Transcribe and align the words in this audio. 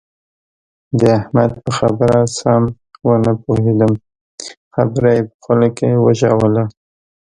د 0.99 1.01
احمد 1.19 1.51
په 1.63 1.71
خبره 1.77 2.17
سم 2.39 2.63
و 3.07 3.09
نه 3.23 3.33
پوهېدم؛ 3.43 3.91
خبره 4.75 5.09
يې 5.15 5.23
په 5.29 5.35
خوله 5.43 5.69
کې 5.77 5.89
وژوله. 6.05 6.63